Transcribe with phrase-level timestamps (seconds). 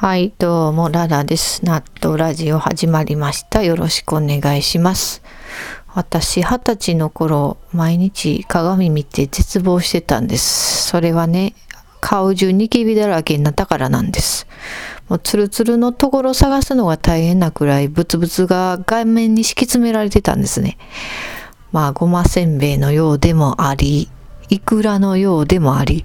[0.00, 1.64] はい、どうも、ララです。
[1.64, 3.64] 納豆ラジオ始まりました。
[3.64, 5.22] よろしくお願いします。
[5.92, 10.86] 私、二十歳の頃、毎日鏡見て絶望してたんです。
[10.86, 11.56] それはね、
[12.00, 14.46] 顔中ニキビだらけになったからなんです。
[15.08, 20.78] もうツルツルのところ探すのが大変なくらいブツブツが顔面に敷き詰められてたんですね。
[21.72, 24.08] まあ、ごませんべいのようでもあり、
[24.48, 26.04] いくらのようでもあり、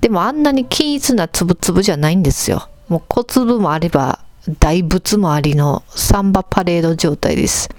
[0.00, 2.68] でもあんなに均一なつぶつぶじゃないんですよ。
[2.90, 4.18] もう小粒もあれば
[4.58, 7.70] 大仏もありのサンバパレード状態です。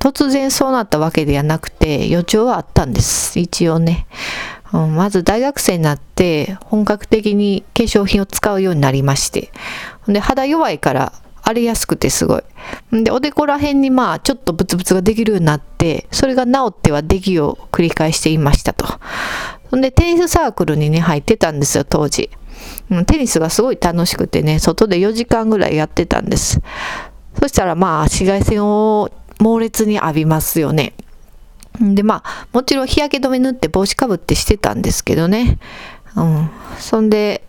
[0.00, 3.38] 突然そうなったわけではなくて予兆はあったんです。
[3.38, 4.06] 一応ね。
[4.72, 9.52] うん、まず大学生になって本格的に化粧品を使うようになりまして。
[10.06, 12.42] で、肌弱いから荒れやすくてすごい。
[13.04, 18.86] で、おでこら辺にまあちょっとブツブツができるようになって、それが治っては出来を繰り返していましたと。
[19.72, 22.30] で、テニスサークルにね、入ってたんですよ、当時。
[23.06, 26.60] テニスがすごい楽しくてね、外で4時間ぐらいやってたんです。
[27.40, 30.94] そしたらまあ紫外線を猛烈に浴びますよね。
[31.80, 35.58] でまあもちろん日焼け止め塗って帽子かぶってしてたんですけどね。
[36.16, 36.50] うん。
[36.78, 37.44] そんで、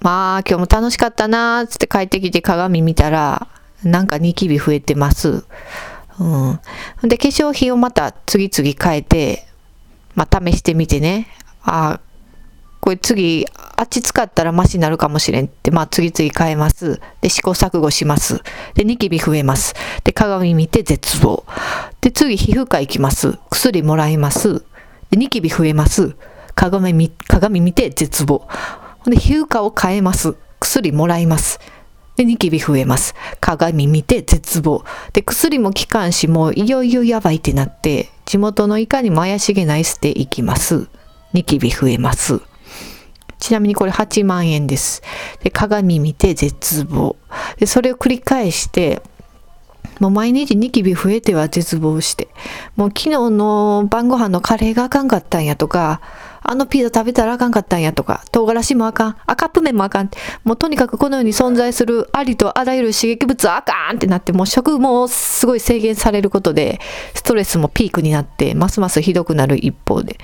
[0.00, 3.48] まあ今日も楽しかったなーつって帰ってきて鏡見たら、
[3.82, 5.44] なんかニキビ増えてます。
[6.18, 6.60] うん。
[7.02, 9.46] で化粧品をまた次々変えて、
[10.14, 11.26] まあ試してみてね。
[11.62, 12.00] ああ、
[12.80, 17.00] これ次、あっち使ったらマシになるかもしれんって、まあ次々変えます。
[17.20, 18.42] で、試行錯誤します。
[18.74, 19.74] で、ニキビ増えます。
[20.02, 21.44] で、鏡見て絶望。
[22.00, 23.38] で、次、皮膚科行きます。
[23.50, 24.64] 薬もらいます。
[25.10, 26.16] で、ニキビ増えます。
[26.54, 28.48] 鏡見、鏡見て絶望。
[29.06, 30.34] で、皮膚科を変えます。
[30.58, 31.60] 薬もらいます。
[32.16, 33.14] で、ニキビ増えます。
[33.40, 34.84] 鏡見て絶望。
[35.12, 40.88] で、薬も効かんし、もういよいよやばいってなって、地元のいかにも怪しげなエステ行きます。
[41.32, 42.40] ニキビ増えます。
[43.40, 45.02] ちなみにこれ8万円です。
[45.42, 47.16] で、鏡見て絶望。
[47.58, 49.02] で、それを繰り返して、
[49.98, 52.28] もう毎日ニキビ増えては絶望して、
[52.76, 56.00] もう昨日の晩ご飯のカレーがあかんかったんやとか、
[56.42, 60.10] あのピザ食べたらあかんかったんやとか、唐辛子もあかん、あカップ麺もあかん。
[60.44, 66.80] もうとにかくこの世に存在するありとあらゆる刺激物あかんってなって、もう食もすごい制限されることで、
[67.14, 70.18] ストレスもピークになって、ますますひどくなる一方で。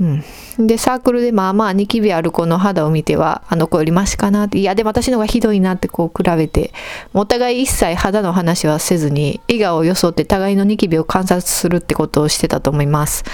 [0.00, 0.24] うん。
[0.66, 6.72] で、サークルでまあまあニキビある子の肌を見ては、あの子よりマシかなって、いやでも私の方がひどいなってこう比べて、
[7.12, 13.24] お互い一切肌の話はせずに、笑顔を装って互いのニキビを観察するってことをしてたと思います。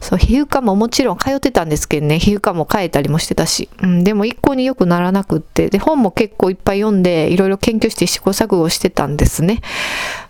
[0.00, 9.60] そう、皮膚科ももちろん通ってたんですけどね、皮膚科も変えたりもしてたし、うん、でも一向に良くならなくって、で、本も結構いっぱい読んで、いろいろ研究して試行錯誤してたんですね。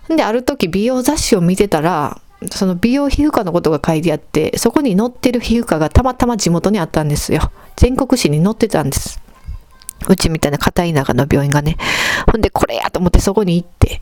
[0.09, 2.19] で、ある時美容雑誌を見てたら、
[2.51, 7.51] その美容皮膚科のことが書いてあって、そこに載ってる皮膚科がたまたま地元にあったんですよ。
[7.75, 9.19] 全国紙に載ってたんです。
[10.07, 11.77] うちみたいな片田舎の病院がね。
[12.31, 14.01] ほんで、これやと思ってそこに行って。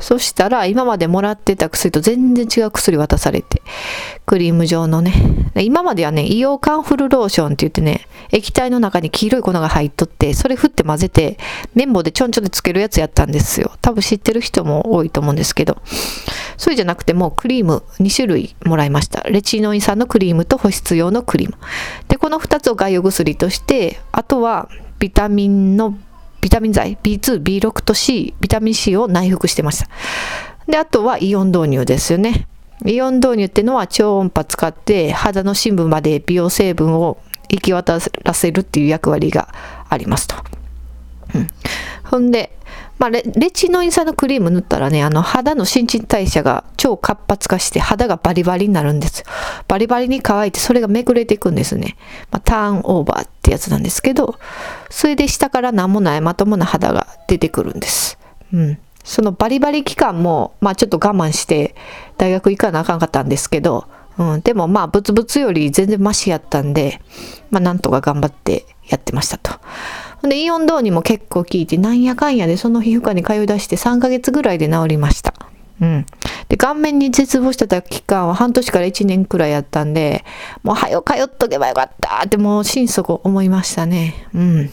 [0.00, 3.62] そしたら、今までもらってた薬と全然違う薬渡されて。
[4.26, 5.12] クリーム状のね。
[5.56, 11.38] 今まではね、イオカンフルローションって言ってね、液体の中に黄色い粉が入っとって、それ振って混ぜて、
[11.74, 13.72] 綿棒でちょんちょんでつけるやつやったんですよ。
[13.80, 15.78] 多分知ってる人も多いと思うんですけど。
[16.56, 19.22] それじゃなくてもうクリーム2種類もらいました。
[19.22, 21.56] レチノイン酸のクリームと保湿用のクリーム。
[22.08, 24.68] で、この2つを外用薬として、あとは
[24.98, 25.96] ビタミンの
[26.46, 29.88] ビタミン剤 B2、B6 と C、ビタミン C を内服してました。
[30.68, 32.46] で、あとはイオン導入ですよね。
[32.84, 37.18] イオン導入っていうのは超音波使って肌の深部まで美容成分を
[37.48, 39.52] 行き渡らせるっていう役割が
[39.88, 40.36] ありますと。
[41.34, 41.48] うん、
[42.04, 42.56] ほんで、
[42.98, 49.24] まあレ、チノイン酸のクリーム塗ったらね、あの肌の新陳代謝が超活発化して肌がバリバリになるんです。
[49.68, 51.96] バリバリに乾いてそれがめくれていくんですね。
[52.30, 54.38] まあ、ターンオーバーってやつなんですけど、
[54.88, 58.18] それで下から何もないまともな肌が出てくるんです。
[58.52, 58.78] うん。
[59.04, 61.74] そのバリバリ期間も、まあちょっと我慢して
[62.16, 63.86] 大学行かなあかんかったんですけど、
[64.18, 67.00] うん、でもまあブツブツより全然マシやったんで、
[67.50, 69.60] まあなんとか頑張ってやってましたと。
[70.22, 75.34] で、イオン導入も結構効いて、なんやかんやでその皮膚科に通い出して3ヶ月ぐらいで治りました。
[75.80, 76.06] うん。
[76.48, 80.24] で、顔面に絶望してた期間は半年から1年くらいやったんで、
[80.62, 84.26] もうはよ通っとけばよかったってもう心底思いましたね。
[84.34, 84.70] うん。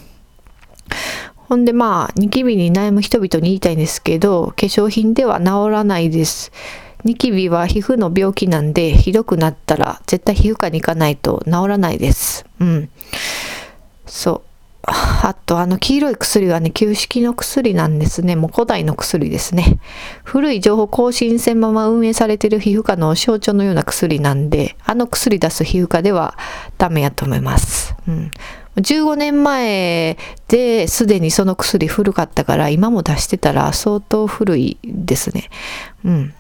[1.36, 6.52] ほんでまあ、ニキビに悩む人々に言いたいんですけど、化粧品では治らないです。
[7.04, 12.46] ニキビは皮膚の病気なんで、ひどくなったら絶対皮膚科に行かないと治らないです。
[12.62, 12.90] うん。
[14.06, 14.53] そう。
[14.86, 18.36] あと、あの、黄色い薬はね、旧式の薬なんですね。
[18.36, 19.80] もう古代の薬ですね。
[20.24, 26.38] 古い情報更新せんまま運営されている皮膚科の象徴のような薬なんで、あの薬出す皮膚科では
[26.78, 27.96] ダメやと思います。
[28.10, 28.32] うん。
[28.76, 35.50] 15年前ですでにその薬古かったから今も出してたら相当古いですね。
[36.04, 36.34] うん。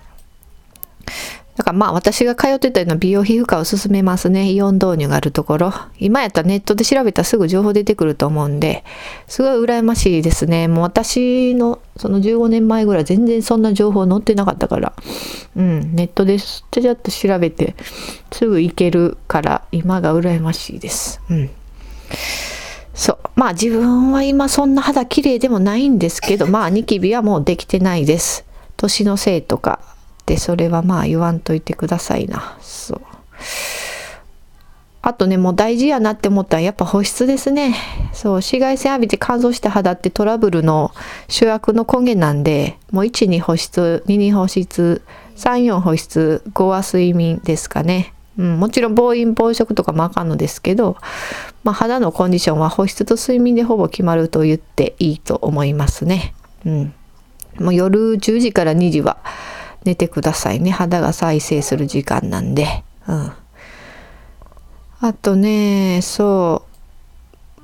[1.55, 4.51] だからまあ私が通ってたような美容皮膚科を勧めますね。
[4.51, 5.73] イオン導入があるところ。
[5.99, 8.83] 今やったらネットで調べたらすぐ情報出てくると思うんで、
[9.27, 10.67] すごい羨ましいですね。
[10.67, 14.93] もう私のその15年前ぐらい全然そんな情報載ってなかったから、
[15.55, 17.75] うん、ネットでちゃちゃっと調べて
[18.31, 21.21] すぐ行けるから今が羨ましいです。
[21.29, 21.49] うん。
[22.95, 23.17] そう。
[23.35, 28.43] まあ自分は今そんな肌綺麗でもないんですけど、まあニキビはもうできてないです。
[28.75, 29.79] 年のせいとか
[30.23, 32.57] ってそれはまあ言わんといてくださいな。
[32.61, 33.01] そう。
[35.01, 37.75] あとね、もう大事やなって思ったらやっぱ保湿ですね。
[38.13, 40.91] そう、紫外線浴びて乾燥した肌ってトラブルの
[41.27, 45.01] 主役の根源なんで、もう1に保湿、2に保湿、
[45.35, 48.13] 3、4保湿、5は睡眠ですかね。
[48.37, 50.95] うん、もちろん暴飲暴食とかもあかんのですけど、
[51.65, 56.33] まあ、肌のコンディションは保湿と睡眠でほぼ決まると言っていいと思いますね。
[56.65, 56.93] うん。
[57.59, 59.17] もう夜10時から2時は
[59.83, 60.71] 寝てくださいね。
[60.71, 62.83] 肌が再生する時間なんで。
[63.07, 63.31] うん。
[65.01, 66.63] あとね、そ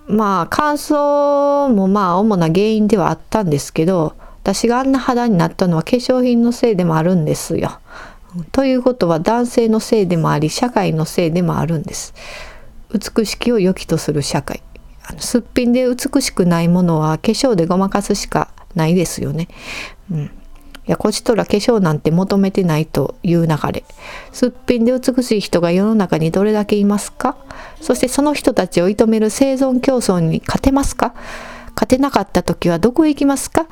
[0.08, 0.14] う。
[0.14, 7.80] まあ乾燥もまあ主な原因ではあったんですけど、私があんな肌になったのは化粧品のせいでもあるんですよ。
[8.52, 12.14] ということは男性のせいでもあり、社会のせいでもあるんです。
[12.92, 14.62] 美しきを良きとする社会。
[15.08, 19.48] あのすっぴんで美しくないものは化粧でごまかすしかないですよね。
[20.12, 20.32] うん。
[20.90, 23.84] やこちとら化粧なんて求めてないという流れ。
[24.32, 27.38] すっぴんで美しい人が世の中にどれだけいますか？
[27.80, 31.14] そしてその人たちを射止める生存競争に勝てますか？
[31.76, 33.68] 勝てなかった時はどこへ行きますか？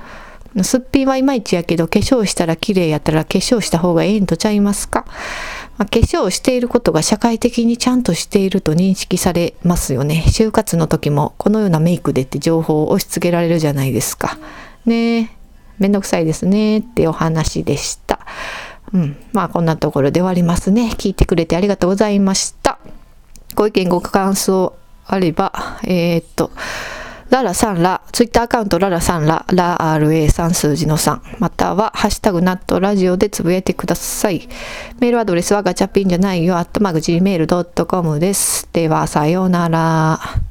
[0.63, 5.05] すっぴんはいまいちやけど化粧したら綺麗やったら化粧した方がええんとちゃいますか、
[5.77, 10.23] まあ、化粧していることが社会的にちゃんとしていると認識されますよね。
[10.27, 14.37] 就活の時もこのようなメイクでって情報を押し付けられるじゃないですか。
[14.85, 15.36] ねえ。
[15.79, 18.19] めんどくさいですねってお話でした。
[18.93, 19.17] うん。
[19.33, 20.91] まあこんなところで終わりますね。
[20.97, 22.79] 聞いてくれてありがとうございました。
[23.55, 24.75] ご意見ご感想
[25.05, 26.51] あれば、えー、っと、
[27.29, 34.47] ララさんら、ツイッターアカウントララさんら、ラ RA3 数字の3、または、ハッシュタグナットラジオでつぶやいてください。
[34.99, 38.69] メールアドレスはガチャピンじゃないよ、アットマグ Gmail.com です。
[38.71, 40.46] では、さようなら。